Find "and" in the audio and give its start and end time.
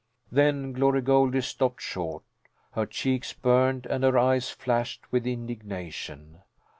3.85-4.03